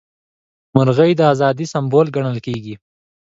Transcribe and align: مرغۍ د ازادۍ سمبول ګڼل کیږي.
مرغۍ 0.75 1.11
د 1.17 1.21
ازادۍ 1.33 1.65
سمبول 1.73 2.07
ګڼل 2.15 2.37
کیږي. 2.45 2.75